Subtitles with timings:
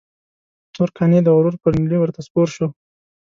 [0.73, 2.67] تور قانع د غرور پر نيلي ورته سپور شو.